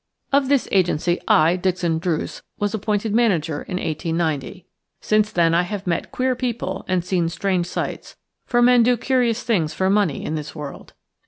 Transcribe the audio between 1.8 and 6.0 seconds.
Druce, was appointed manager in 1890. Since then I have